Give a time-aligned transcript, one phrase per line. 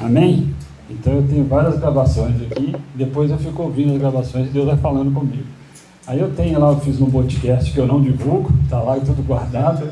[0.00, 0.54] Amém?
[0.88, 4.76] Então eu tenho várias gravações aqui, depois eu fico ouvindo as gravações e Deus vai
[4.76, 5.44] falando comigo.
[6.06, 9.22] Aí eu tenho lá, eu fiz um podcast que eu não divulgo, está lá tudo
[9.24, 9.88] guardado.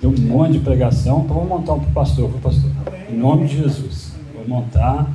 [0.00, 2.70] Tem um monte de pregação, então vou montar um para o pastor, para o pastor.
[3.10, 4.12] Em nome de Jesus.
[4.34, 5.10] Vou montar,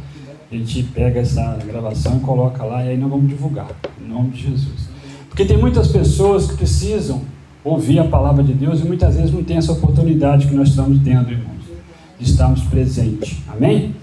[0.51, 3.67] a gente pega essa gravação e coloca lá e aí nós vamos divulgar.
[4.03, 4.89] Em nome de Jesus.
[5.29, 7.21] Porque tem muitas pessoas que precisam
[7.63, 10.99] ouvir a palavra de Deus e muitas vezes não tem essa oportunidade que nós estamos
[11.03, 11.63] tendo, irmãos,
[12.19, 13.37] de estarmos presentes.
[13.47, 13.95] Amém?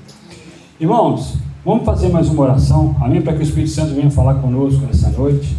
[0.82, 1.34] Irmãos,
[1.64, 3.22] vamos fazer mais uma oração, amém?
[3.22, 5.56] Para que o Espírito Santo venha falar conosco nessa noite.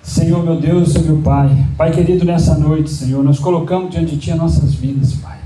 [0.00, 4.16] Senhor, meu Deus e meu Pai, Pai querido, nessa noite, Senhor, nós colocamos diante de
[4.16, 5.38] Ti as nossas vidas, Pai.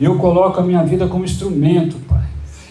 [0.00, 2.24] Eu coloco a minha vida como instrumento, Pai.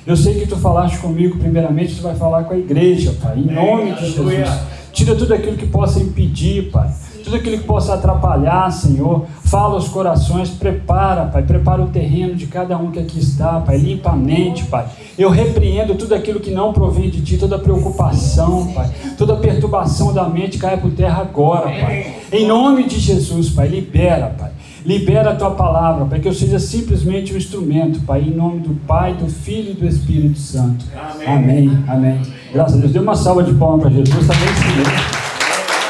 [0.05, 3.45] Eu sei que Tu falaste comigo, primeiramente, Tu vai falar com a igreja, Pai, em
[3.45, 4.49] nome de Jesus.
[4.91, 6.93] Tira tudo aquilo que possa impedir, Pai
[7.25, 9.25] tudo aquilo que possa atrapalhar, Senhor.
[9.45, 13.77] Fala os corações, prepara, Pai, prepara o terreno de cada um que aqui está, Pai,
[13.77, 14.85] limpa a mente, Pai.
[15.17, 20.29] Eu repreendo tudo aquilo que não provém de Ti, toda preocupação, Pai, toda perturbação da
[20.29, 22.15] mente caia por terra agora, Pai.
[22.31, 24.51] Em nome de Jesus, Pai, libera, Pai.
[24.85, 28.75] Libera a tua palavra, para que eu seja simplesmente um instrumento, Pai, em nome do
[28.85, 30.85] Pai, do Filho e do Espírito Santo.
[30.95, 31.27] Amém.
[31.27, 31.83] Amém.
[31.87, 32.21] Amém.
[32.53, 32.91] Graças a Deus.
[32.91, 34.47] Dê uma salva de palmas para Jesus, também,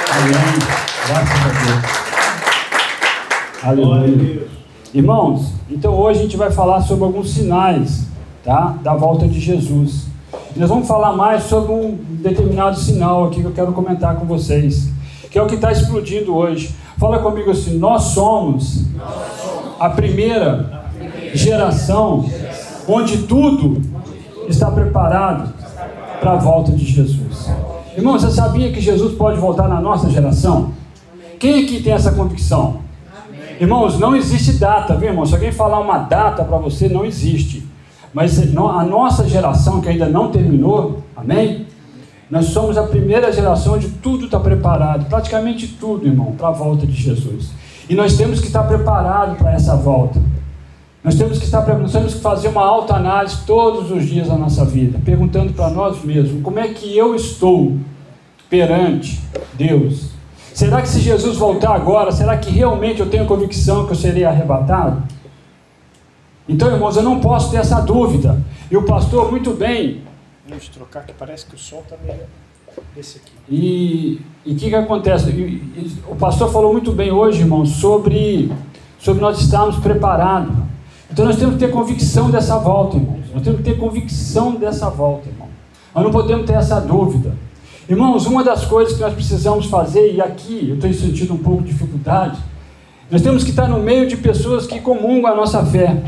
[0.06, 0.85] tá Amém.
[1.08, 1.84] Graças a Deus.
[3.64, 4.48] Aleluia.
[4.92, 8.08] Irmãos, então hoje a gente vai falar sobre alguns sinais
[8.44, 10.08] tá, da volta de Jesus.
[10.56, 14.26] E nós vamos falar mais sobre um determinado sinal aqui que eu quero comentar com
[14.26, 14.90] vocês,
[15.30, 16.74] que é o que está explodindo hoje.
[16.98, 18.86] Fala comigo assim: nós somos
[19.80, 20.90] a primeira
[21.36, 22.26] geração
[22.88, 23.80] onde tudo
[24.50, 25.54] está preparado
[26.20, 27.48] para a volta de Jesus.
[27.96, 30.74] Irmão, você sabia que Jesus pode voltar na nossa geração?
[31.46, 32.80] Quem aqui tem essa convicção?
[33.24, 33.58] Amém.
[33.62, 35.28] Irmãos, não existe data, viu, irmão?
[35.28, 37.64] Se alguém falar uma data para você, não existe.
[38.12, 41.68] Mas a nossa geração, que ainda não terminou, amém?
[42.32, 46.88] Nós somos a primeira geração onde tudo está preparado, praticamente tudo, irmão, para a volta
[46.88, 47.52] de Jesus.
[47.88, 50.20] E nós temos que estar preparados para essa volta.
[51.04, 54.66] Nós temos que estar nós temos que fazer uma autoanálise todos os dias da nossa
[54.66, 57.78] vida, perguntando para nós mesmos como é que eu estou
[58.50, 59.22] perante
[59.54, 60.15] Deus
[60.56, 64.24] Será que se Jesus voltar agora, será que realmente eu tenho convicção que eu serei
[64.24, 65.04] arrebatado?
[66.48, 68.42] Então, irmãos, eu não posso ter essa dúvida.
[68.72, 70.02] E o pastor, muito bem.
[70.48, 72.22] Vamos trocar que parece que o som está meio
[72.96, 73.34] esse aqui.
[73.50, 75.30] E o que, que acontece?
[75.30, 78.50] E, e, o pastor falou muito bem hoje, irmãos, sobre,
[78.98, 80.56] sobre nós estarmos preparados.
[81.12, 83.26] Então nós temos que ter convicção dessa volta, irmãos.
[83.34, 85.50] Nós temos que ter convicção dessa volta, irmão.
[85.94, 87.36] Nós não podemos ter essa dúvida.
[87.88, 91.62] Irmãos, uma das coisas que nós precisamos fazer, e aqui eu tenho sentido um pouco
[91.62, 92.40] de dificuldade,
[93.12, 96.02] nós temos que estar no meio de pessoas que comungam a nossa fé.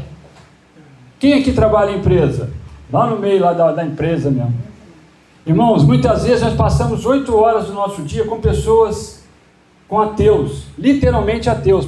[1.19, 2.49] Quem aqui trabalha em empresa?
[2.91, 4.55] Lá no meio lá da, da empresa mesmo.
[5.45, 9.23] Irmãos, muitas vezes nós passamos oito horas do nosso dia com pessoas,
[9.87, 11.87] com ateus, literalmente ateus.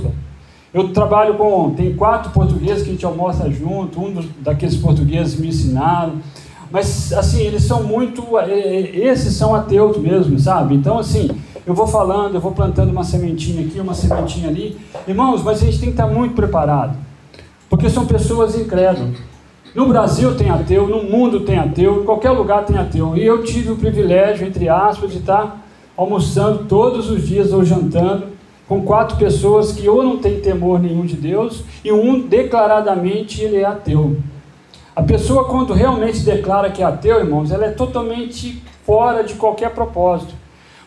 [0.72, 5.40] Eu trabalho com, tem quatro portugueses que a gente almoça junto, um dos, daqueles portugueses
[5.40, 6.18] me ensinaram.
[6.72, 8.38] Mas, assim, eles são muito.
[8.38, 10.76] É, é, esses são ateus mesmo, sabe?
[10.76, 11.30] Então, assim,
[11.66, 14.78] eu vou falando, eu vou plantando uma sementinha aqui, uma sementinha ali.
[15.08, 16.98] Irmãos, mas a gente tem que estar muito preparado.
[17.70, 19.18] Porque são pessoas incrédulas.
[19.76, 23.16] No Brasil tem ateu, no mundo tem ateu, em qualquer lugar tem ateu.
[23.16, 25.64] E eu tive o privilégio, entre aspas, de estar
[25.96, 28.28] almoçando todos os dias ou jantando
[28.68, 33.58] com quatro pessoas que ou não têm temor nenhum de Deus e um declaradamente ele
[33.58, 34.18] é ateu.
[35.00, 39.70] A pessoa, quando realmente declara que é ateu, irmãos, ela é totalmente fora de qualquer
[39.70, 40.34] propósito.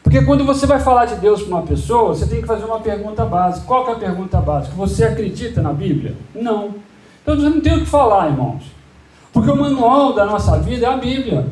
[0.03, 2.79] Porque quando você vai falar de Deus para uma pessoa, você tem que fazer uma
[2.79, 3.65] pergunta básica.
[3.67, 4.75] Qual é a pergunta básica?
[4.77, 6.15] Você acredita na Bíblia?
[6.35, 6.75] Não.
[7.23, 8.65] Então você não tem o que falar, irmãos.
[9.33, 11.47] Porque o manual da nossa vida é a Bíblia.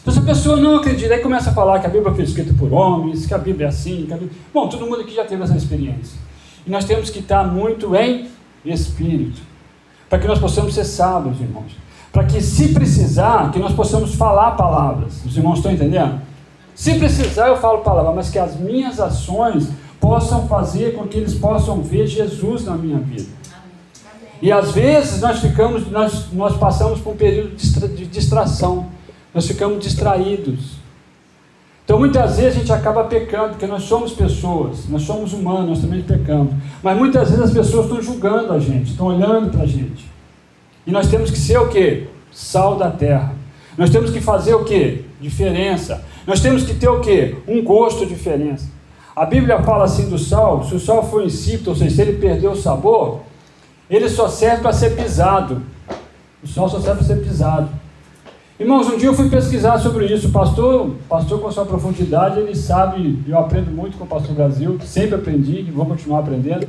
[0.00, 2.54] Então se a pessoa não acredita, aí começa a falar que a Bíblia foi escrita
[2.54, 4.38] por homens, que a Bíblia é assim, que a Bíblia...
[4.52, 6.16] Bom, todo mundo aqui já teve essa experiência.
[6.64, 8.28] E nós temos que estar muito em
[8.64, 9.42] espírito.
[10.08, 11.82] Para que nós possamos ser sábios, irmãos
[12.14, 15.24] para que, se precisar, que nós possamos falar palavras.
[15.26, 16.20] Os irmãos estão entendendo?
[16.72, 19.68] Se precisar, eu falo palavras, mas que as minhas ações
[20.00, 23.28] possam fazer com que eles possam ver Jesus na minha vida.
[24.40, 28.86] E às vezes nós ficamos, nós, nós passamos por um período de distração,
[29.34, 30.74] nós ficamos distraídos.
[31.84, 35.80] Então muitas vezes a gente acaba pecando, porque nós somos pessoas, nós somos humanos, nós
[35.80, 36.54] também pecamos.
[36.80, 40.13] Mas muitas vezes as pessoas estão julgando a gente, estão olhando para a gente.
[40.86, 42.06] E nós temos que ser o que?
[42.30, 43.34] Sal da terra.
[43.76, 45.04] Nós temos que fazer o que?
[45.20, 46.04] Diferença.
[46.26, 47.36] Nós temos que ter o que?
[47.48, 48.68] Um gosto diferença.
[49.14, 52.18] A Bíblia fala assim do sal, se o sal for insípido, ou seja, se ele
[52.18, 53.20] perdeu o sabor,
[53.88, 55.62] ele só serve para ser pisado.
[56.42, 57.68] O sal só serve para ser pisado.
[58.58, 60.28] Irmãos, um dia eu fui pesquisar sobre isso.
[60.28, 64.78] O pastor, pastor com sua profundidade, ele sabe, eu aprendo muito com o pastor Brasil,
[64.84, 66.66] sempre aprendi e vou continuar aprendendo.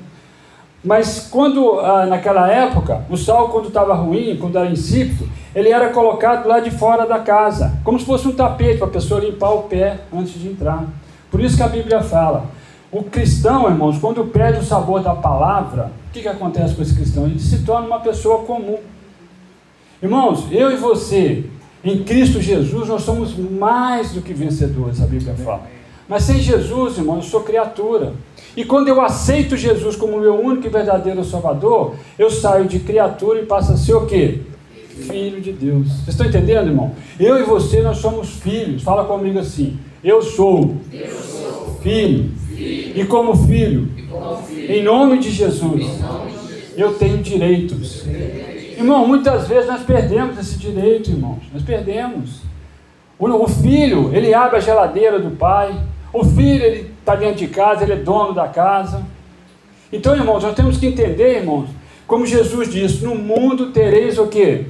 [0.86, 5.90] Mas quando, ah, naquela época, o sal, quando estava ruim, quando era insípido, ele era
[5.90, 9.50] colocado lá de fora da casa, como se fosse um tapete para a pessoa limpar
[9.50, 10.86] o pé antes de entrar.
[11.32, 12.46] Por isso que a Bíblia fala:
[12.92, 16.94] o cristão, irmãos, quando perde o sabor da palavra, o que, que acontece com esse
[16.94, 17.26] cristão?
[17.26, 18.78] Ele se torna uma pessoa comum.
[20.04, 21.46] Irmãos, eu e você,
[21.84, 25.64] em Cristo Jesus, nós somos mais do que vencedores, a Bíblia fala.
[26.08, 28.14] Mas sem Jesus, irmão, eu sou criatura.
[28.56, 33.40] E quando eu aceito Jesus como meu único e verdadeiro Salvador, eu saio de criatura
[33.40, 34.40] e passo a ser o quê?
[34.90, 35.88] Filho de Deus.
[35.88, 36.94] Vocês estão entendendo, irmão?
[37.20, 38.82] Eu e você, nós somos filhos.
[38.82, 39.78] Fala comigo assim.
[40.02, 42.32] Eu sou, eu sou filho.
[42.56, 43.02] filho.
[43.02, 44.72] E como filho, e como filho.
[44.72, 48.06] Em, nome de Jesus, nome de Jesus, eu tenho direitos.
[48.78, 51.40] Irmão, muitas vezes nós perdemos esse direito, irmãos.
[51.52, 52.42] Nós perdemos.
[53.20, 55.76] O, o filho, ele abre a geladeira do pai.
[56.16, 59.04] O filho, ele está dentro de casa, ele é dono da casa.
[59.92, 61.68] Então, irmãos, nós temos que entender, irmãos,
[62.08, 64.68] como Jesus disse: no mundo tereis o quê?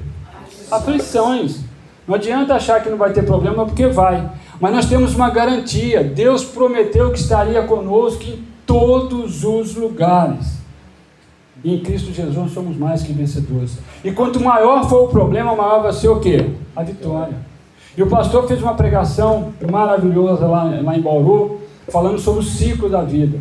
[0.71, 1.59] Aflições.
[2.07, 4.27] Não adianta achar que não vai ter problema, porque vai.
[4.59, 10.55] Mas nós temos uma garantia: Deus prometeu que estaria conosco em todos os lugares.
[11.63, 13.77] E em Cristo Jesus somos mais que vencedores.
[14.03, 16.49] E quanto maior for o problema, maior vai ser o quê?
[16.75, 17.37] A vitória.
[17.97, 22.89] E o pastor fez uma pregação maravilhosa lá, lá em Bauru, falando sobre o ciclo
[22.89, 23.39] da vida.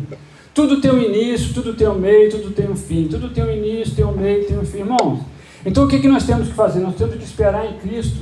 [0.53, 3.07] Tudo tem um início, tudo tem um meio, tudo tem um fim.
[3.09, 4.79] Tudo tem um início, tem um meio, tem um fim.
[4.79, 5.19] Irmãos,
[5.65, 6.79] então o que, que nós temos que fazer?
[6.79, 8.21] Nós temos que esperar em Cristo,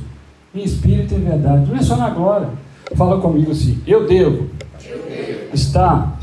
[0.56, 1.69] em espírito e em verdade.
[1.69, 2.50] Não é só na glória.
[2.95, 4.50] Fala comigo assim: eu devo,
[4.83, 6.19] eu devo estar,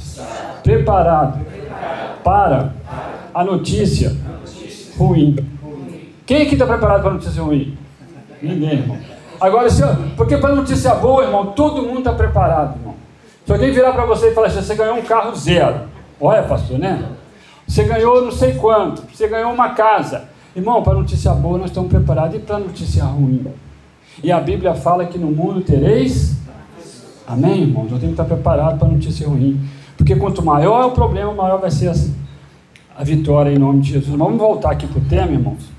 [0.64, 2.74] preparado, preparado para
[3.32, 4.16] a notícia
[4.96, 5.36] ruim.
[6.26, 7.76] Quem aqui está preparado para a notícia ruim?
[8.42, 8.98] Ninguém, irmão.
[9.40, 12.94] Agora, se eu, porque para notícia boa, irmão, todo mundo está preparado, irmão.
[13.46, 15.80] Se alguém virar para você e falar assim, você ganhou um carro zero.
[16.20, 17.02] Olha, pastor, né?
[17.66, 20.28] Você ganhou não sei quanto, você ganhou uma casa.
[20.54, 23.46] Irmão, para notícia boa nós estamos preparados e para notícia ruim.
[24.22, 26.36] E a Bíblia fala que no mundo tereis.
[27.26, 27.90] Amém, irmãos?
[27.90, 29.60] Nós temos que estar preparados para a notícia ruim.
[29.96, 31.92] Porque quanto maior é o problema, maior vai ser
[32.96, 34.18] a vitória em nome de Jesus.
[34.18, 35.70] Vamos voltar aqui para o tema, irmãos.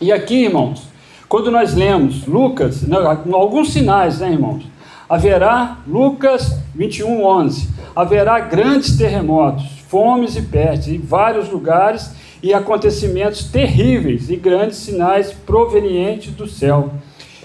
[0.00, 0.87] E aqui, irmãos,
[1.28, 2.84] quando nós lemos Lucas,
[3.32, 4.64] alguns sinais, né, irmãos?
[5.08, 13.44] Haverá, Lucas 21, 11, haverá grandes terremotos, fomes e pestes em vários lugares e acontecimentos
[13.44, 16.90] terríveis e grandes sinais provenientes do céu.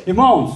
[0.06, 0.56] Irmãos,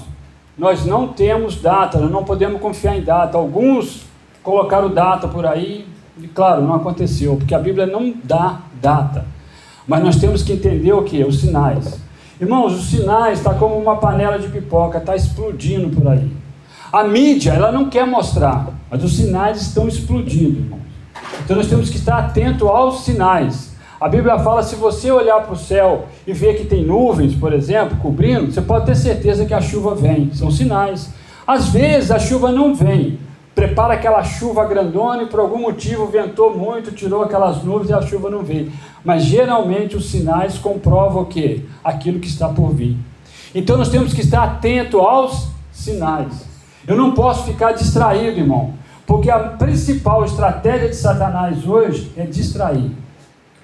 [0.57, 3.37] nós não temos data, nós não podemos confiar em data.
[3.37, 4.05] Alguns
[4.41, 5.85] colocaram data por aí,
[6.19, 9.25] e claro, não aconteceu, porque a Bíblia não dá data.
[9.87, 11.23] Mas nós temos que entender o que?
[11.23, 12.06] Os sinais.
[12.39, 16.31] Irmãos, os sinais está como uma panela de pipoca, está explodindo por aí.
[16.93, 20.81] A mídia, ela não quer mostrar, mas os sinais estão explodindo, irmãos.
[21.43, 23.75] Então nós temos que estar atento aos sinais.
[23.99, 27.51] A Bíblia fala: se você olhar para o céu e ver que tem nuvens, por
[27.53, 30.31] exemplo, cobrindo, você pode ter certeza que a chuva vem.
[30.33, 31.09] São sinais.
[31.47, 33.17] Às vezes a chuva não vem,
[33.55, 38.01] prepara aquela chuva grandona e por algum motivo ventou muito, tirou aquelas nuvens e a
[38.01, 38.71] chuva não veio.
[39.03, 41.65] Mas geralmente os sinais comprovam o que?
[41.83, 42.97] Aquilo que está por vir.
[43.55, 46.45] Então nós temos que estar atento aos sinais.
[46.87, 48.73] Eu não posso ficar distraído, irmão,
[49.05, 52.91] porque a principal estratégia de Satanás hoje é distrair.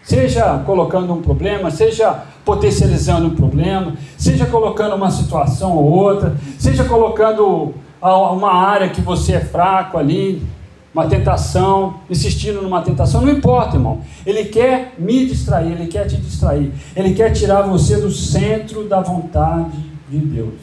[0.01, 6.83] Seja colocando um problema, seja potencializando um problema, seja colocando uma situação ou outra, seja
[6.83, 10.45] colocando uma área que você é fraco ali,
[10.93, 14.01] uma tentação, insistindo numa tentação, não importa, irmão.
[14.25, 16.71] Ele quer me distrair, ele quer te distrair.
[16.95, 19.77] Ele quer tirar você do centro da vontade
[20.09, 20.53] de Deus.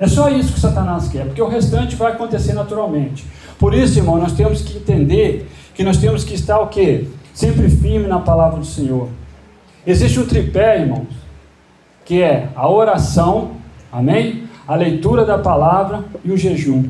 [0.00, 3.24] É só isso que Satanás quer, porque o restante vai acontecer naturalmente.
[3.58, 7.06] Por isso, irmão, nós temos que entender que nós temos que estar o quê?
[7.32, 9.08] Sempre firme na palavra do Senhor.
[9.86, 11.06] Existe um tripé, irmãos,
[12.04, 13.52] que é a oração,
[13.92, 14.42] amém?
[14.66, 16.84] a leitura da palavra e o jejum.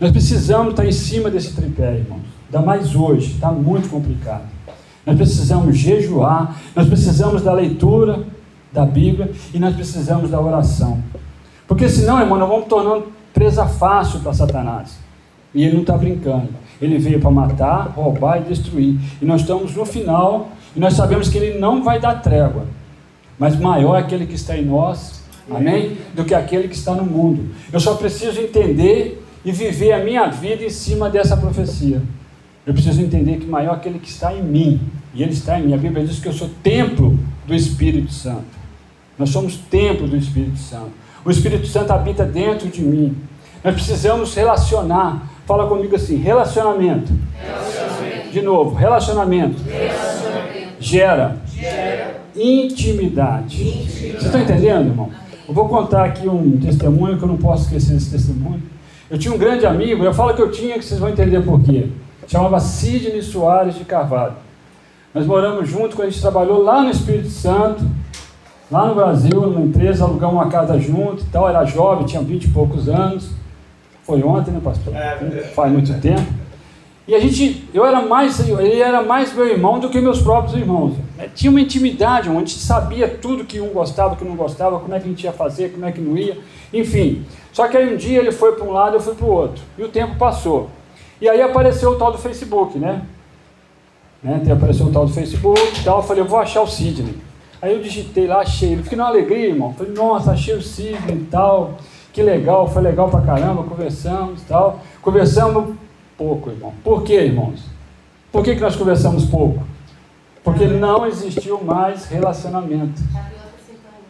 [0.00, 2.22] Nós precisamos estar em cima desse tripé, irmãos.
[2.46, 4.44] Ainda mais hoje, está muito complicado.
[5.04, 8.20] Nós precisamos jejuar, nós precisamos da leitura
[8.72, 11.02] da Bíblia e nós precisamos da oração.
[11.66, 14.98] Porque senão, irmão, nós vamos tornando presa fácil para Satanás.
[15.54, 16.48] E ele não está brincando.
[16.80, 18.98] Ele veio para matar, roubar e destruir.
[19.20, 22.64] E nós estamos no final e nós sabemos que ele não vai dar trégua.
[23.38, 25.18] Mas maior é aquele que está em nós
[25.50, 25.96] amém?
[26.14, 27.50] Do que aquele que está no mundo.
[27.72, 32.02] Eu só preciso entender e viver a minha vida em cima dessa profecia.
[32.66, 34.80] Eu preciso entender que maior é aquele que está em mim,
[35.14, 35.74] e ele está em mim.
[35.74, 38.58] A Bíblia diz que eu sou templo do Espírito Santo.
[39.18, 40.92] Nós somos templo do Espírito Santo.
[41.24, 43.16] O Espírito Santo habita dentro de mim.
[43.64, 45.28] Nós precisamos relacionar.
[45.46, 47.12] Fala comigo assim: relacionamento.
[47.40, 48.30] relacionamento.
[48.30, 49.62] De novo, relacionamento.
[49.62, 50.74] relacionamento.
[50.78, 52.20] Gera, Gera.
[52.36, 53.62] Intimidade.
[53.62, 53.64] intimidade.
[53.90, 55.10] Vocês estão entendendo, irmão?
[55.48, 58.62] Eu vou contar aqui um testemunho que eu não posso esquecer desse testemunho.
[59.10, 61.60] Eu tinha um grande amigo, eu falo que eu tinha, que vocês vão entender por
[61.62, 61.88] quê.
[62.26, 64.34] Chamava Sidney Soares de Carvalho.
[65.14, 67.82] Nós moramos juntos quando a gente trabalhou lá no Espírito Santo,
[68.70, 71.48] lá no Brasil, numa empresa, alugamos uma casa junto e tal.
[71.48, 73.30] Era jovem, tinha 20 e poucos anos.
[74.02, 74.94] Foi ontem, né, pastor?
[74.94, 75.16] É,
[75.54, 76.26] Faz muito tempo.
[77.06, 80.54] E a gente, eu era mais, ele era mais meu irmão do que meus próprios
[80.54, 80.94] irmãos.
[81.18, 84.78] É, tinha uma intimidade, onde a gente sabia tudo que um gostava, que não gostava,
[84.78, 86.36] como é que a gente ia fazer, como é que não ia,
[86.72, 87.24] enfim.
[87.52, 89.62] Só que aí um dia ele foi para um lado, eu fui para o outro.
[89.76, 90.70] E o tempo passou.
[91.20, 93.02] E aí apareceu o tal do Facebook, né?
[94.22, 94.40] né?
[94.52, 95.98] Apareceu o tal do Facebook e tal.
[95.98, 97.14] Eu falei, eu vou achar o Sidney.
[97.60, 98.82] Aí eu digitei lá, achei ele.
[98.82, 99.74] Fiquei numa alegria, irmão.
[99.74, 101.74] Falei, nossa, achei o Sidney e tal.
[102.12, 104.80] Que legal, foi legal pra caramba, conversamos e tal.
[105.02, 105.74] Conversamos
[106.16, 106.72] pouco, irmão.
[106.82, 107.60] Por quê, irmãos?
[108.30, 109.62] Por que, que nós conversamos pouco?
[110.42, 113.00] Porque não existiu mais relacionamento.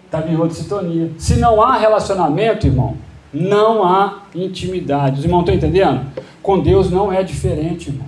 [0.08, 1.10] Estava em outra sintonia.
[1.18, 2.96] Se não há relacionamento, irmão,
[3.30, 5.18] não há intimidade.
[5.18, 6.00] Os irmãos estão entendendo?
[6.42, 8.06] Com Deus não é diferente, irmão.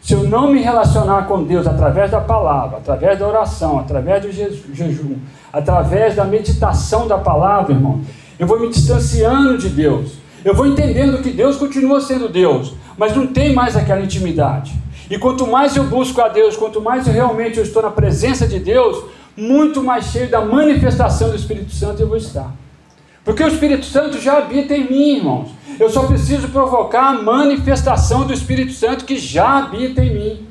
[0.00, 4.30] Se eu não me relacionar com Deus através da palavra, através da oração, através do
[4.32, 5.16] jejum,
[5.52, 8.00] através da meditação da palavra, irmão,
[8.38, 10.14] eu vou me distanciando de Deus.
[10.44, 14.72] Eu vou entendendo que Deus continua sendo Deus, mas não tem mais aquela intimidade.
[15.12, 18.48] E quanto mais eu busco a Deus, quanto mais eu realmente eu estou na presença
[18.48, 19.04] de Deus,
[19.36, 22.50] muito mais cheio da manifestação do Espírito Santo eu vou estar.
[23.22, 25.50] Porque o Espírito Santo já habita em mim, irmãos.
[25.78, 30.46] Eu só preciso provocar a manifestação do Espírito Santo que já habita em mim.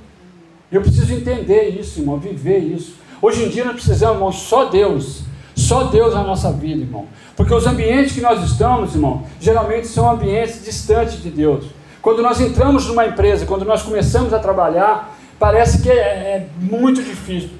[0.71, 2.93] Eu preciso entender isso, irmão, viver isso.
[3.19, 5.23] Hoje em dia nós precisamos, irmão, só Deus.
[5.55, 7.07] Só Deus na nossa vida, irmão.
[7.35, 11.65] Porque os ambientes que nós estamos, irmão, geralmente são ambientes distantes de Deus.
[12.01, 17.01] Quando nós entramos numa empresa, quando nós começamos a trabalhar, parece que é, é muito
[17.03, 17.51] difícil.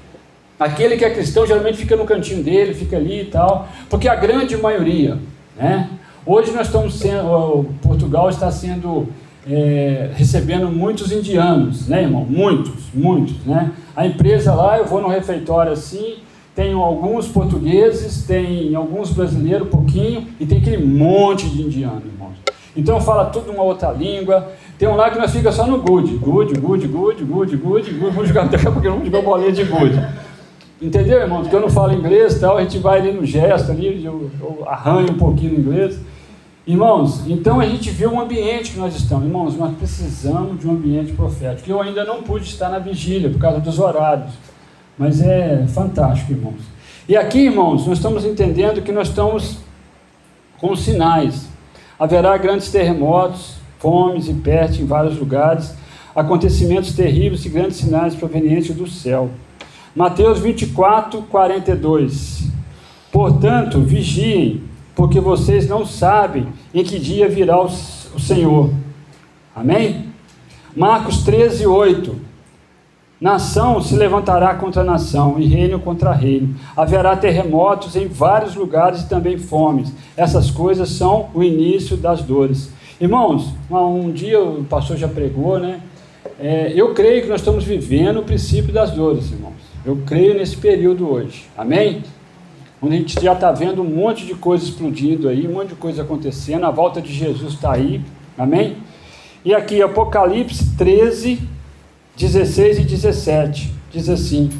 [0.58, 4.14] Aquele que é cristão geralmente fica no cantinho dele, fica ali e tal, porque a
[4.14, 5.18] grande maioria,
[5.56, 5.90] né?
[6.24, 9.08] Hoje nós estamos sendo, Portugal está sendo
[9.48, 12.24] é, recebendo muitos indianos, né, irmão?
[12.28, 13.72] Muitos, muitos, né?
[13.94, 16.18] A empresa lá, eu vou no refeitório assim,
[16.54, 22.51] tem alguns portugueses, tem alguns brasileiros, pouquinho, e tem aquele monte de indiano, irmãos.
[22.76, 24.52] Então fala tudo uma outra língua.
[24.78, 27.90] Tem um lá que nós fica só no good, good, good, good, good, good, good.
[27.92, 30.00] Vamos jogar daqui a pouco, vamos jogar bolinha de good.
[30.80, 31.42] Entendeu, irmão?
[31.42, 34.64] Porque eu não falo inglês tal, a gente vai ali no gesto ali, eu, eu
[34.66, 36.00] arranho um pouquinho no inglês.
[36.66, 39.24] Irmãos, então a gente vê o ambiente que nós estamos.
[39.24, 41.70] Irmãos, nós precisamos de um ambiente profético.
[41.70, 44.32] Eu ainda não pude estar na vigília por causa dos horários.
[44.96, 46.62] Mas é fantástico, irmãos.
[47.08, 49.58] E aqui, irmãos, nós estamos entendendo que nós estamos
[50.60, 51.51] com sinais.
[52.02, 55.72] Haverá grandes terremotos, fomes e pestes em vários lugares,
[56.16, 59.30] acontecimentos terríveis e grandes sinais provenientes do céu.
[59.94, 62.48] Mateus 24, 42.
[63.12, 64.64] Portanto, vigiem,
[64.96, 67.68] porque vocês não sabem em que dia virá o
[68.18, 68.72] Senhor.
[69.54, 70.06] Amém?
[70.74, 72.16] Marcos 13, 8.
[73.22, 76.56] Nação se levantará contra nação e reino contra reino.
[76.76, 79.92] Haverá terremotos em vários lugares e também fomes.
[80.16, 82.72] Essas coisas são o início das dores.
[83.00, 85.80] Irmãos, um dia o pastor já pregou, né?
[86.40, 89.54] É, eu creio que nós estamos vivendo o princípio das dores, irmãos.
[89.86, 91.44] Eu creio nesse período hoje.
[91.56, 92.02] Amém?
[92.82, 95.74] Onde a gente já está vendo um monte de coisa explodindo aí, um monte de
[95.76, 98.00] coisa acontecendo, a volta de Jesus está aí.
[98.36, 98.78] Amém?
[99.44, 101.52] E aqui, Apocalipse 13,
[102.16, 104.50] 16 e 17, diz assim: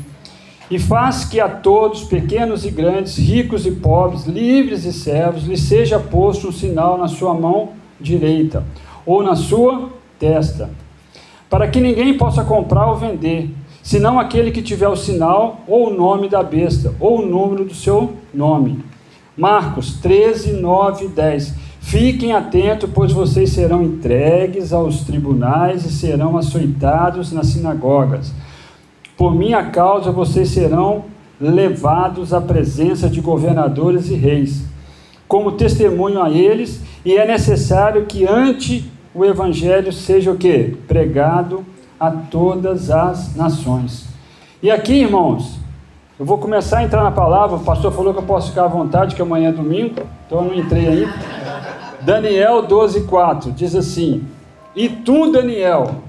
[0.70, 5.56] E faz que a todos, pequenos e grandes, ricos e pobres, livres e servos, lhe
[5.56, 8.64] seja posto um sinal na sua mão direita
[9.04, 10.70] ou na sua testa,
[11.50, 13.50] para que ninguém possa comprar ou vender
[13.82, 17.74] senão aquele que tiver o sinal ou o nome da besta, ou o número do
[17.74, 18.82] seu nome.
[19.36, 21.54] Marcos 13, 9 e 10.
[21.82, 28.32] Fiquem atentos, pois vocês serão entregues aos tribunais e serão açoitados nas sinagogas.
[29.16, 31.04] Por minha causa vocês serão
[31.38, 34.64] levados à presença de governadores e reis,
[35.28, 40.76] como testemunho a eles, e é necessário que ante o evangelho seja o que?
[40.86, 41.64] Pregado
[42.00, 44.06] a todas as nações.
[44.62, 45.58] E aqui, irmãos,
[46.18, 47.56] eu vou começar a entrar na palavra.
[47.56, 49.96] O pastor falou que eu posso ficar à vontade, que amanhã é domingo,
[50.26, 51.41] então eu não entrei aí.
[52.04, 54.24] Daniel 12, 4 diz assim:
[54.74, 56.02] E tu, Daniel,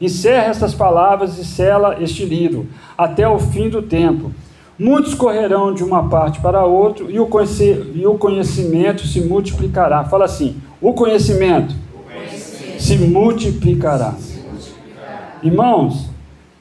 [0.00, 2.66] encerra estas palavras e sela este livro
[2.96, 4.32] até o fim do tempo.
[4.78, 7.28] Muitos correrão de uma parte para a outra e o,
[7.94, 10.04] e o conhecimento se multiplicará.
[10.04, 12.82] Fala assim: o conhecimento, o conhecimento.
[12.82, 14.12] Se, multiplicará.
[14.12, 15.38] se multiplicará.
[15.42, 16.08] Irmãos,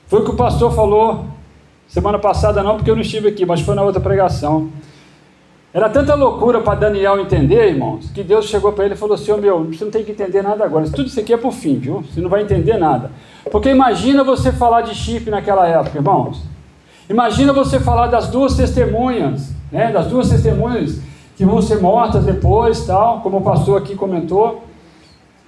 [0.07, 1.25] foi o que o pastor falou
[1.87, 4.69] semana passada, não, porque eu não estive aqui, mas foi na outra pregação.
[5.73, 9.31] Era tanta loucura para Daniel entender, irmãos, que Deus chegou para ele e falou assim:
[9.31, 10.85] oh, meu, você não tem que entender nada agora.
[10.89, 12.03] Tudo isso aqui é para o fim, viu?
[12.03, 13.11] Você não vai entender nada.
[13.49, 16.43] Porque imagina você falar de chip naquela época, irmãos.
[17.09, 19.91] Imagina você falar das duas testemunhas, né?
[19.93, 20.99] Das duas testemunhas
[21.37, 24.65] que vão ser mortas depois, tal, como o pastor aqui comentou.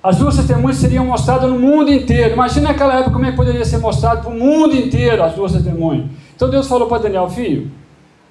[0.02, 2.34] As duas testemunhas seriam mostradas no mundo inteiro.
[2.34, 5.52] Imagina naquela época como é que poderia ser mostrado para o mundo inteiro as duas
[5.52, 6.06] testemunhas.
[6.36, 7.70] Então Deus falou para Daniel, filho,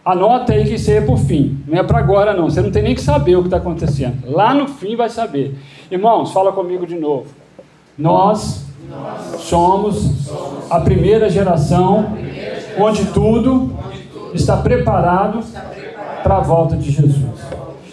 [0.04, 1.62] Anota aí que isso aí é por fim.
[1.66, 2.50] Não é para agora, não.
[2.50, 4.30] Você não tem nem que saber o que está acontecendo.
[4.30, 5.56] Lá no fim vai saber.
[5.90, 7.26] Irmãos, fala comigo de novo.
[7.96, 8.64] Nós,
[9.38, 10.28] somos,
[10.70, 12.16] a primeira geração,
[12.78, 13.72] onde tudo,
[14.34, 15.40] está preparado,
[16.22, 17.16] para a volta de Jesus.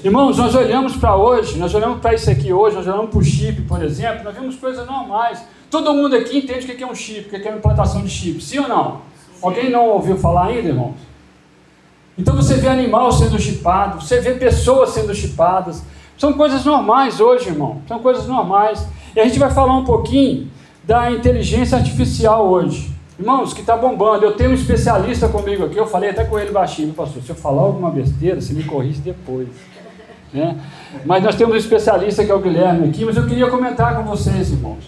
[0.03, 3.23] Irmãos, nós olhamos para hoje, nós olhamos para isso aqui hoje, nós olhamos para o
[3.23, 5.43] chip, por exemplo, nós vemos coisas normais.
[5.69, 8.09] Todo mundo aqui entende o que é um chip, o que é uma implantação de
[8.09, 8.41] chip.
[8.41, 9.01] Sim ou não?
[9.41, 11.08] Alguém não ouviu falar ainda, irmãos?
[12.19, 15.81] Então você vê animal sendo chipado, você vê pessoas sendo chipadas.
[16.17, 17.81] São coisas normais hoje, irmão.
[17.87, 18.85] São coisas normais.
[19.15, 20.49] E a gente vai falar um pouquinho
[20.83, 22.91] da inteligência artificial hoje.
[23.17, 24.25] Irmãos, que está bombando.
[24.25, 27.23] Eu tenho um especialista comigo aqui, eu falei até com ele baixinho, pastor.
[27.23, 29.47] Se eu falar alguma besteira, você me corrige depois.
[30.33, 30.57] Né?
[31.05, 34.03] Mas nós temos um especialista que é o Guilherme aqui, mas eu queria comentar com
[34.03, 34.83] vocês, irmãos.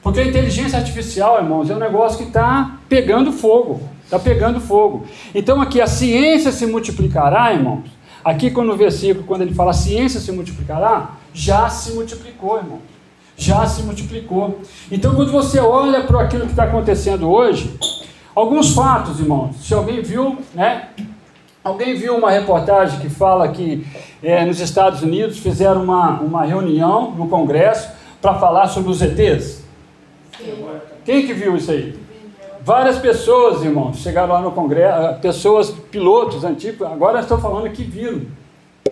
[0.00, 3.95] Porque a inteligência artificial, irmãos, é um negócio que está pegando fogo.
[4.06, 5.04] Está pegando fogo.
[5.34, 7.90] Então aqui a ciência se multiplicará, irmãos.
[8.24, 12.80] Aqui quando no versículo, quando ele fala a ciência se multiplicará, já se multiplicou, irmãos.
[13.36, 14.60] Já se multiplicou.
[14.90, 17.76] Então quando você olha para aquilo que está acontecendo hoje,
[18.32, 19.56] alguns fatos, irmãos.
[19.56, 20.88] Se alguém viu, né?
[21.64, 23.84] Alguém viu uma reportagem que fala que
[24.22, 27.90] é, nos Estados Unidos fizeram uma, uma reunião no Congresso
[28.22, 29.64] para falar sobre os ETs?
[30.38, 30.64] Sim.
[31.04, 32.05] Quem que viu isso aí?
[32.66, 37.84] Várias pessoas, irmãos, chegaram lá no Congresso, ah, pessoas, pilotos antigos, agora estou falando que
[37.84, 38.22] viram,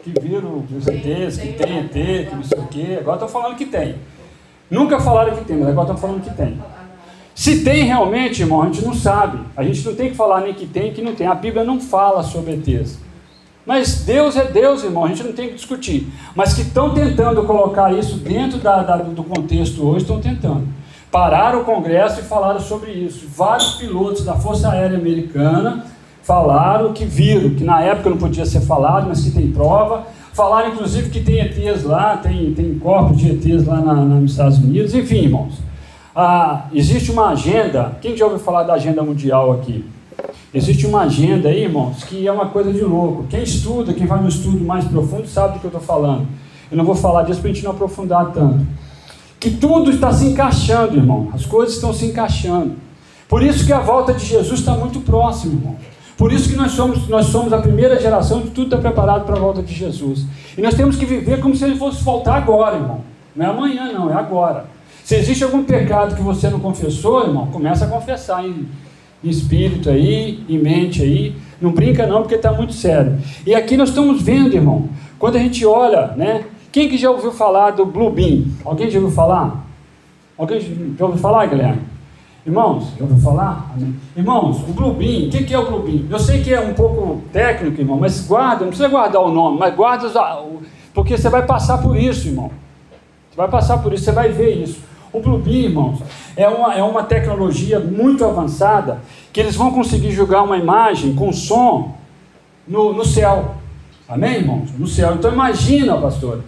[0.01, 3.57] que viram os ETs, que tem ET, que não sei o quê, agora estou falando
[3.57, 3.97] que tem.
[4.71, 6.57] Nunca falaram que tem, mas agora estão falando que tem.
[7.35, 9.41] Se tem realmente, irmão, a gente não sabe.
[9.57, 11.27] A gente não tem que falar nem que tem, que não tem.
[11.27, 13.01] A Bíblia não fala sobre ETs.
[13.67, 16.07] Mas Deus é Deus, irmão, a gente não tem que discutir.
[16.37, 20.84] Mas que estão tentando colocar isso dentro da, da, do contexto hoje, estão tentando
[21.15, 23.29] pararam o Congresso e falaram sobre isso.
[23.29, 25.87] Vários pilotos da Força Aérea Americana
[26.25, 30.09] falaram que viram, que na época não podia ser falado, mas que tem prova.
[30.33, 34.59] Falaram, inclusive, que tem ETs lá, tem, tem corpos de ETs lá na, nos Estados
[34.59, 34.93] Unidos.
[34.93, 35.61] Enfim, irmãos,
[36.17, 37.97] ah, existe uma agenda.
[38.01, 39.85] Quem já ouviu falar da agenda mundial aqui?
[40.53, 43.27] Existe uma agenda aí, irmãos, que é uma coisa de louco.
[43.31, 46.27] Quem estuda, quem vai no estudo mais profundo, sabe do que eu estou falando.
[46.73, 48.67] Eu não vou falar disso para a gente não aprofundar tanto
[49.45, 51.29] que tudo está se encaixando, irmão.
[51.35, 52.77] As coisas estão se encaixando.
[53.29, 55.77] Por isso que a volta de Jesus está muito próxima, irmão.
[56.17, 59.37] Por isso que nós somos, nós somos a primeira geração de tudo está preparado para
[59.37, 60.25] a volta de Jesus.
[60.57, 63.03] E nós temos que viver como se ele fosse voltar agora, irmão.
[63.37, 64.65] Não é amanhã, não, é agora.
[65.05, 68.67] Se existe algum pecado que você não confessou, irmão, começa a confessar em,
[69.23, 71.37] em espírito aí, em mente aí.
[71.61, 73.19] Não brinca não, porque está muito sério.
[73.47, 77.31] E aqui nós estamos vendo, irmão, quando a gente olha, né, quem que já ouviu
[77.31, 78.47] falar do Blue Beam?
[78.65, 79.65] Alguém já ouviu falar?
[80.37, 80.61] Alguém
[80.99, 81.83] já ouviu falar, Guilherme?
[82.45, 83.77] Irmãos, já ouviu falar?
[84.17, 86.07] Irmãos, o Blue Beam, o que, que é o Blue Beam?
[86.11, 89.57] Eu sei que é um pouco técnico, irmão, mas guarda, não precisa guardar o nome,
[89.57, 90.11] mas guarda,
[90.93, 92.51] porque você vai passar por isso, irmão.
[93.31, 94.81] Você vai passar por isso, você vai ver isso.
[95.13, 96.01] O Blue Beam, irmãos,
[96.37, 99.01] é uma, é uma tecnologia muito avançada
[99.33, 101.95] que eles vão conseguir jogar uma imagem com som
[102.67, 103.55] no, no céu.
[104.09, 104.73] Amém, irmãos?
[104.77, 105.15] No céu.
[105.15, 106.43] Então imagina, pastor,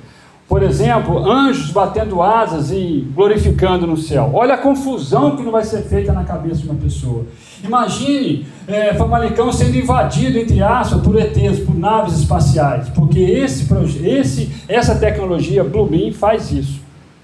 [0.49, 4.31] por exemplo, anjos batendo asas e glorificando no céu.
[4.33, 7.27] Olha a confusão que não vai ser feita na cabeça de uma pessoa.
[7.65, 13.67] Imagine é, Famalicão sendo invadido, entre aspas, por ETs, por naves espaciais, porque esse,
[14.05, 16.81] esse, essa tecnologia Bluebeam faz isso.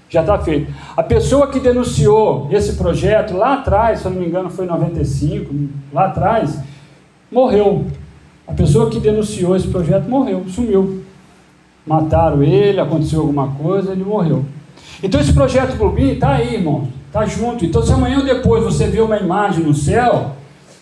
[0.09, 0.71] Já está feito.
[0.95, 5.55] A pessoa que denunciou esse projeto lá atrás, se não me engano foi em 95,
[5.93, 6.59] lá atrás,
[7.31, 7.85] morreu.
[8.45, 11.02] A pessoa que denunciou esse projeto morreu, sumiu
[11.85, 14.45] mataram ele, aconteceu alguma coisa, ele morreu.
[15.01, 17.65] Então esse projeto Bluebeam está aí, irmão, está junto.
[17.65, 20.31] Então se amanhã ou depois você vê uma imagem no céu,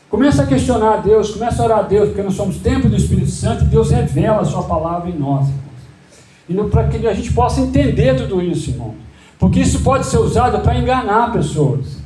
[0.09, 2.95] começa a questionar a Deus, começa a orar a Deus, porque nós somos templo do
[2.95, 5.47] Espírito Santo e Deus revela a sua palavra em nós.
[6.47, 8.93] E para que a gente possa entender tudo isso, irmão.
[9.39, 12.01] Porque isso pode ser usado para enganar pessoas.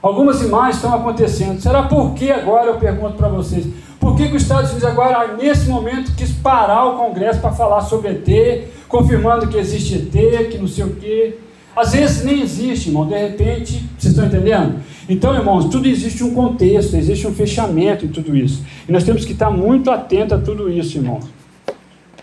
[0.00, 1.60] Algumas imagens estão acontecendo.
[1.60, 3.66] Será por que agora eu pergunto para vocês?
[4.12, 7.80] Por que, que os Estados Unidos agora, nesse momento, quis parar o Congresso para falar
[7.80, 11.38] sobre ET, confirmando que existe ET, que não sei o quê?
[11.74, 14.80] Às vezes nem existe, irmão, de repente, vocês estão entendendo?
[15.08, 18.62] Então, irmãos, tudo existe um contexto, existe um fechamento em tudo isso.
[18.86, 21.24] E nós temos que estar muito atentos a tudo isso, irmãos.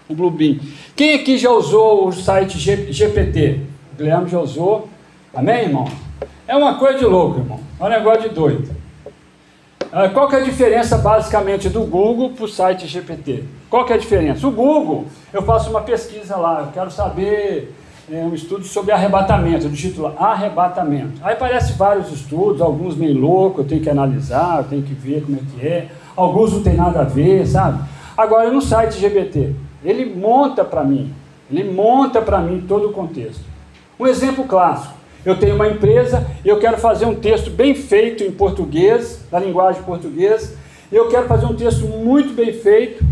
[0.07, 0.59] O Bluebeam.
[0.95, 2.59] Quem aqui já usou o site
[2.91, 3.61] GPT?
[3.93, 4.87] O Guilherme já usou.
[5.33, 5.87] Amém, irmão?
[6.47, 7.59] É uma coisa de louco, irmão.
[7.79, 8.78] É um negócio de doido.
[9.91, 13.43] Ah, qual que é a diferença, basicamente, do Google para o site GPT?
[13.71, 14.47] Qual que é a diferença?
[14.47, 17.73] O Google, eu faço uma pesquisa lá, eu quero saber
[18.11, 21.19] é, um estudo sobre arrebatamento, do título Arrebatamento.
[21.23, 25.23] Aí aparece vários estudos, alguns meio loucos, eu tenho que analisar, eu tenho que ver
[25.23, 25.87] como é que é.
[26.15, 27.83] Alguns não tem nada a ver, sabe?
[28.15, 31.11] Agora, no site GPT, ele monta para mim,
[31.51, 33.43] ele monta para mim todo o contexto.
[33.99, 34.93] Um exemplo clássico,
[35.25, 39.81] eu tenho uma empresa eu quero fazer um texto bem feito em português, na linguagem
[39.83, 40.55] portuguesa,
[40.91, 43.03] eu quero fazer um texto muito bem feito,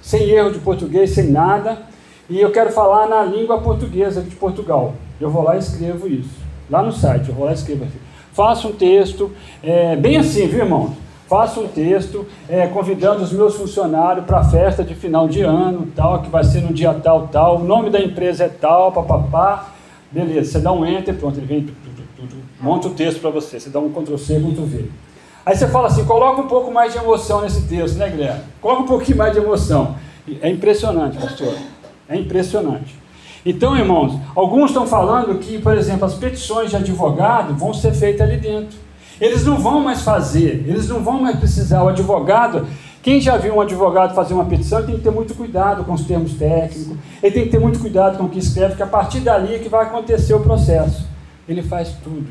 [0.00, 1.82] sem erro de português, sem nada,
[2.30, 4.94] e eu quero falar na língua portuguesa de Portugal.
[5.20, 6.30] Eu vou lá e escrevo isso.
[6.70, 7.98] Lá no site, eu vou lá e escrevo assim.
[8.32, 9.30] Faço um texto,
[9.62, 10.94] é, bem assim, viu, irmão?
[11.26, 15.88] Faço um texto é, convidando os meus funcionários para a festa de final de ano,
[15.94, 17.56] tal, que vai ser no dia tal, tal.
[17.56, 19.74] O nome da empresa é tal, papapá.
[20.10, 21.68] Beleza, você dá um enter, pronto, ele vem,
[22.60, 23.60] monta o texto para você.
[23.60, 24.84] Você dá um Ctrl C, Ctrl V.
[25.44, 28.40] Aí você fala assim, coloca um pouco mais de emoção nesse texto, né, Guilherme?
[28.60, 29.96] Coloca um pouquinho mais de emoção.
[30.42, 31.54] É impressionante, pastor.
[32.08, 32.94] É impressionante.
[33.46, 38.28] Então, irmãos, alguns estão falando que, por exemplo, as petições de advogado vão ser feitas
[38.28, 38.76] ali dentro.
[39.20, 41.82] Eles não vão mais fazer, eles não vão mais precisar.
[41.82, 42.66] O advogado,
[43.08, 46.04] quem já viu um advogado fazer uma petição, tem que ter muito cuidado com os
[46.04, 49.20] termos técnicos, ele tem que ter muito cuidado com o que escreve, porque a partir
[49.20, 51.08] dali é que vai acontecer o processo.
[51.48, 52.28] Ele faz tudo,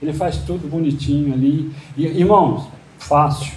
[0.00, 1.72] ele faz tudo bonitinho ali.
[1.96, 2.68] E, irmãos,
[3.00, 3.52] fácil,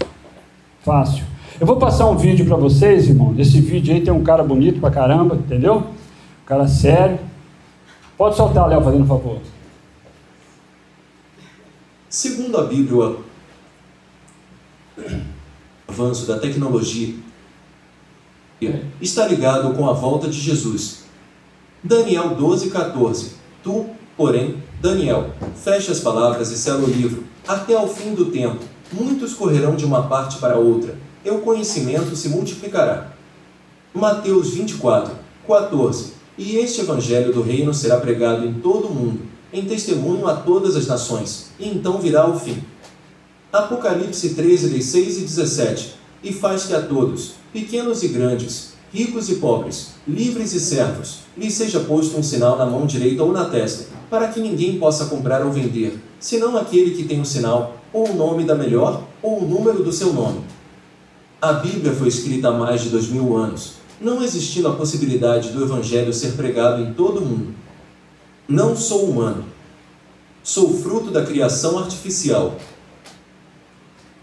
[0.81, 1.23] fácil.
[1.59, 3.31] Eu vou passar um vídeo para vocês, irmão.
[3.31, 5.75] Nesse vídeo aí tem um cara bonito pra caramba, entendeu?
[5.75, 7.19] Um cara sério.
[8.17, 9.37] Pode soltar, Léo, fazendo um favor.
[12.09, 13.17] Segundo a Bíblia,
[15.99, 17.13] avanço da tecnologia
[19.01, 21.03] está ligado com a volta de Jesus.
[21.83, 23.31] Daniel 12, 14.
[23.63, 23.85] Tu,
[24.15, 27.25] porém, Daniel, fecha as palavras e sela o livro.
[27.47, 32.15] Até ao fim do tempo, muitos correrão de uma parte para outra e o conhecimento
[32.15, 33.11] se multiplicará.
[33.93, 35.13] Mateus 24,
[35.45, 40.35] 14 E este evangelho do reino será pregado em todo o mundo, em testemunho a
[40.35, 42.63] todas as nações, e então virá o fim.
[43.51, 49.35] Apocalipse 13, 16 e 17 E faz que a todos, pequenos e grandes, ricos e
[49.35, 53.85] pobres, livres e servos, lhe seja posto um sinal na mão direita ou na testa,
[54.09, 58.09] para que ninguém possa comprar ou vender, senão aquele que tem o um sinal, ou
[58.09, 60.41] o nome da melhor, ou o número do seu nome
[61.41, 65.63] a Bíblia foi escrita há mais de dois mil anos, não existindo a possibilidade do
[65.63, 67.53] Evangelho ser pregado em todo o mundo.
[68.45, 69.45] Não sou humano.
[70.43, 72.57] Sou fruto da criação artificial.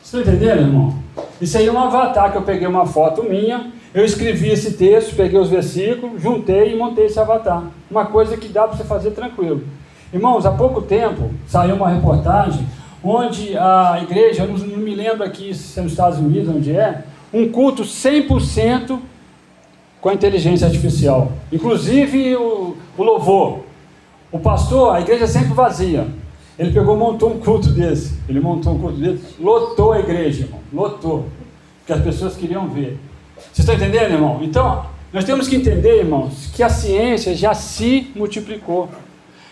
[0.07, 0.95] Você está entendendo, irmão?
[1.40, 5.16] Isso aí é um avatar que eu peguei uma foto minha, eu escrevi esse texto,
[5.16, 7.64] peguei os versículos, juntei e montei esse avatar.
[7.90, 9.64] Uma coisa que dá para você fazer tranquilo.
[10.14, 12.64] Irmãos, há pouco tempo saiu uma reportagem
[13.03, 17.03] onde a igreja, eu não, me lembro aqui se é nos Estados Unidos, onde é,
[17.35, 19.01] um culto 100%
[20.01, 21.33] com a inteligência artificial.
[21.53, 23.64] Inclusive o, o louvor.
[24.31, 26.07] O pastor, a igreja é sempre vazia.
[26.59, 28.14] Ele pegou montou um culto desse.
[28.29, 30.61] Ele montou um culto desse, lotou a igreja, irmão.
[30.73, 31.27] Lotou.
[31.81, 32.99] Porque as pessoas queriam ver.
[33.37, 34.40] Vocês estão entendendo, irmão?
[34.42, 38.88] Então, nós temos que entender, irmãos, que a ciência já se multiplicou.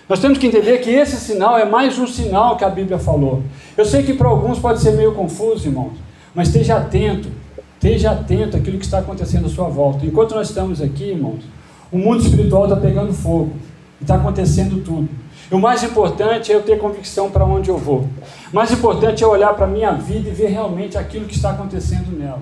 [0.09, 3.43] Nós temos que entender que esse sinal é mais um sinal que a Bíblia falou.
[3.77, 5.93] Eu sei que para alguns pode ser meio confuso, irmãos,
[6.35, 7.29] mas esteja atento,
[7.75, 10.05] esteja atento àquilo que está acontecendo à sua volta.
[10.05, 11.43] Enquanto nós estamos aqui, irmãos,
[11.91, 13.53] o mundo espiritual está pegando fogo,
[14.01, 15.09] está acontecendo tudo.
[15.51, 18.09] O mais importante é eu ter convicção para onde eu vou.
[18.53, 21.51] O mais importante é olhar para a minha vida e ver realmente aquilo que está
[21.51, 22.41] acontecendo nela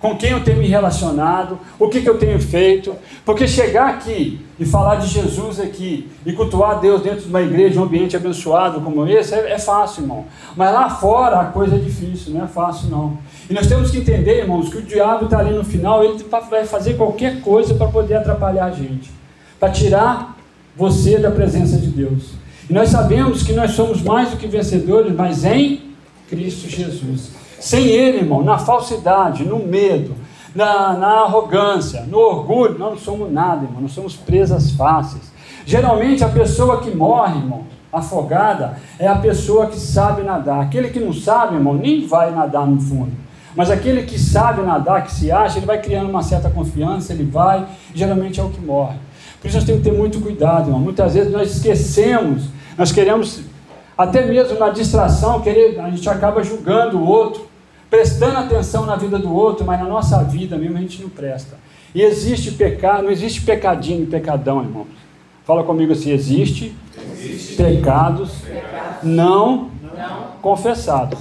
[0.00, 4.40] com quem eu tenho me relacionado, o que, que eu tenho feito, porque chegar aqui
[4.58, 8.80] e falar de Jesus aqui e cultuar Deus dentro de uma igreja, um ambiente abençoado
[8.80, 10.24] como esse, é, é fácil, irmão.
[10.56, 13.18] Mas lá fora a coisa é difícil, não é fácil não.
[13.48, 16.64] E nós temos que entender, irmãos, que o diabo está ali no final, ele vai
[16.64, 19.10] fazer qualquer coisa para poder atrapalhar a gente,
[19.58, 20.34] para tirar
[20.74, 22.39] você da presença de Deus.
[22.70, 25.90] E nós sabemos que nós somos mais do que vencedores, mas em
[26.28, 27.32] Cristo Jesus.
[27.58, 30.14] Sem Ele, irmão, na falsidade, no medo,
[30.54, 35.32] na, na arrogância, no orgulho, nós não somos nada, irmão, nós somos presas fáceis.
[35.66, 40.60] Geralmente a pessoa que morre, irmão, afogada, é a pessoa que sabe nadar.
[40.60, 43.10] Aquele que não sabe, irmão, nem vai nadar no fundo.
[43.56, 47.24] Mas aquele que sabe nadar, que se acha, ele vai criando uma certa confiança, ele
[47.24, 48.96] vai, geralmente é o que morre.
[49.40, 50.78] Por isso nós temos que ter muito cuidado, irmão.
[50.78, 52.44] Muitas vezes nós esquecemos,
[52.80, 53.42] nós queremos,
[53.96, 57.46] até mesmo na distração, querer, a gente acaba julgando o outro,
[57.90, 61.58] prestando atenção na vida do outro, mas na nossa vida mesmo a gente não presta.
[61.94, 64.86] E existe pecado, não existe pecadinho e pecadão, irmãos.
[65.44, 66.74] Fala comigo assim: existe,
[67.12, 67.56] existe.
[67.56, 69.02] pecados, pecados.
[69.02, 71.18] Não, não, confessados.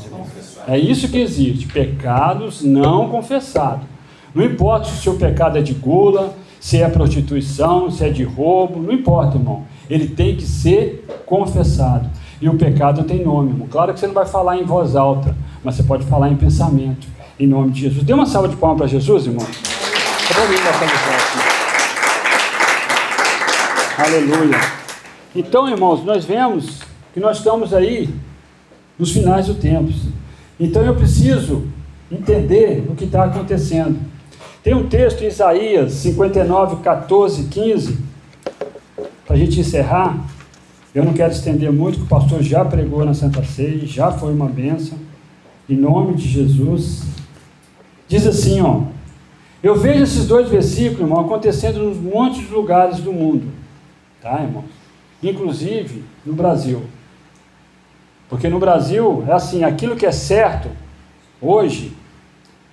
[0.66, 3.86] É isso que existe: pecados não confessados.
[4.34, 8.24] Não importa se o seu pecado é de gula, se é prostituição, se é de
[8.24, 9.66] roubo, não importa, irmão.
[9.90, 12.10] Ele tem que ser confessado.
[12.42, 13.68] E o pecado tem nome, irmão.
[13.70, 17.08] Claro que você não vai falar em voz alta, mas você pode falar em pensamento,
[17.40, 18.04] em nome de Jesus.
[18.04, 19.46] Dê uma salva de palmas para Jesus, irmão.
[23.98, 24.60] Aleluia.
[25.36, 26.80] Então, irmãos, nós vemos
[27.14, 28.10] que nós estamos aí
[28.98, 29.92] nos finais do tempo.
[30.60, 31.64] Então eu preciso
[32.12, 33.98] entender o que está acontecendo.
[34.62, 37.98] Tem um texto em Isaías 59, 14, 15,
[39.30, 40.26] para a gente encerrar.
[40.94, 44.34] Eu não quero estender muito, porque o pastor já pregou na Santa Ceia, já foi
[44.34, 44.98] uma bênção.
[45.70, 47.04] Em nome de Jesus.
[48.08, 48.82] Diz assim, ó.
[49.62, 53.52] Eu vejo esses dois versículos, irmão, acontecendo nos montes de lugares do mundo.
[54.20, 54.64] Tá, irmão?
[55.22, 56.82] Inclusive no Brasil.
[58.28, 60.70] Porque no Brasil é assim, aquilo que é certo
[61.40, 61.94] hoje,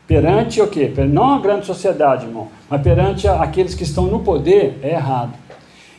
[0.07, 0.90] perante o quê?
[1.07, 5.35] Não a grande sociedade, irmão, mas perante aqueles que estão no poder, é errado.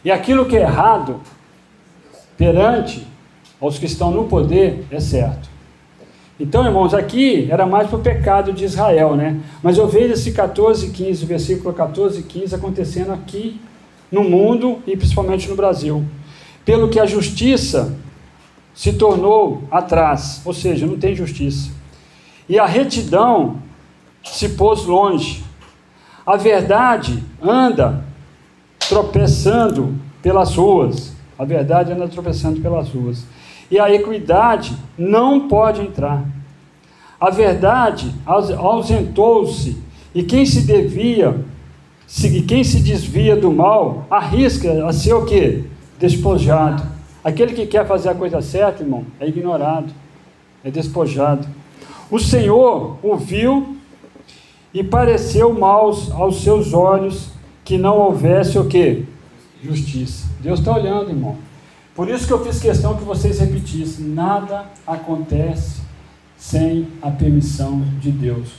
[0.03, 1.19] E aquilo que é errado,
[2.37, 3.05] perante
[3.59, 5.49] aos que estão no poder, é certo.
[6.39, 9.39] Então, irmãos, aqui era mais para o pecado de Israel, né?
[9.63, 13.59] Mas eu vejo esse 14, 15, versículo 14 e 15 acontecendo aqui
[14.11, 16.05] no mundo e principalmente no Brasil.
[16.63, 17.97] Pelo que a justiça
[18.75, 21.71] se tornou atrás, ou seja, não tem justiça.
[22.47, 23.57] E a retidão
[24.23, 25.43] se pôs longe.
[26.23, 28.05] A verdade anda
[28.89, 31.13] tropeçando pelas ruas.
[31.37, 33.23] A verdade anda tropeçando pelas ruas.
[33.69, 36.23] E a equidade não pode entrar.
[37.19, 39.77] A verdade ausentou-se,
[40.13, 41.43] e quem se devia,
[42.47, 45.63] quem se desvia do mal, arrisca a ser o quê?
[45.99, 46.83] Despojado.
[47.23, 49.91] Aquele que quer fazer a coisa certa, irmão, é ignorado,
[50.63, 51.47] é despojado.
[52.09, 53.75] O Senhor o viu
[54.73, 57.29] e pareceu mal aos seus olhos
[57.67, 59.03] que não houvesse o que?
[59.61, 60.25] Justiça.
[60.39, 61.35] Deus está olhando, irmão.
[61.93, 65.81] Por isso que eu fiz questão que vocês repetissem: nada acontece
[66.37, 68.53] sem a permissão de Deus.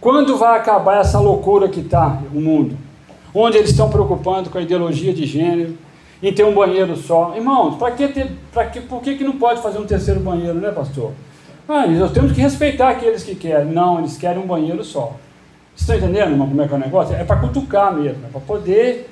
[0.00, 2.74] Quando vai acabar essa loucura que está o mundo?
[3.34, 5.76] Onde eles estão preocupando com a ideologia de gênero,
[6.22, 7.34] em ter um banheiro só.
[7.36, 10.58] Irmãos, para que ter, para que, por que, que não pode fazer um terceiro banheiro,
[10.58, 11.12] né, pastor?
[11.68, 13.70] Ah, nós temos que respeitar aqueles que querem.
[13.70, 15.16] Não, eles querem um banheiro só.
[15.74, 17.16] Vocês estão entendendo, como é que é o negócio?
[17.16, 19.10] É para cutucar mesmo, é para poder,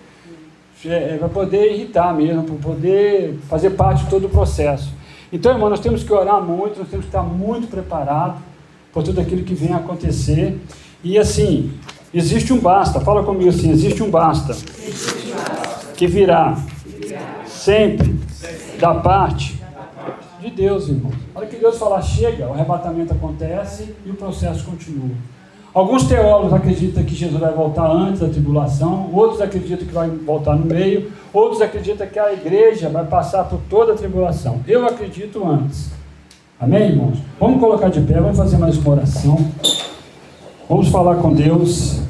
[0.87, 4.93] é, é para poder irritar mesmo, para poder fazer parte de todo o processo.
[5.33, 8.41] Então, irmão, nós temos que orar muito, nós temos que estar muito preparados
[8.93, 10.61] por tudo aquilo que vem a acontecer.
[11.03, 11.73] E assim,
[12.15, 14.55] existe um basta, fala comigo assim, existe um basta.
[15.97, 16.57] Que virá
[17.47, 18.15] sempre
[18.79, 19.61] da parte
[20.41, 21.13] de Deus, irmão.
[21.35, 25.17] Olha que Deus falar, chega, o arrebatamento acontece e o processo continua.
[25.75, 30.55] Alguns teólogos acreditam que Jesus vai voltar antes da tribulação, outros acreditam que vai voltar
[30.55, 34.61] no meio, outros acreditam que a igreja vai passar por toda a tribulação.
[34.69, 35.91] Eu acredito antes.
[36.61, 37.19] Amém, irmãos?
[37.41, 39.39] Vamos colocar de pé, vamos fazer mais uma oração.
[40.69, 42.03] Vamos falar com Deus.